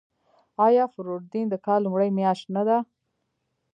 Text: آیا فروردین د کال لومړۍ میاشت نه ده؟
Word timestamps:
آیا 0.67 0.83
فروردین 0.93 1.45
د 1.49 1.55
کال 1.65 1.79
لومړۍ 1.85 2.09
میاشت 2.19 2.45
نه 2.55 2.63
ده؟ 2.67 2.77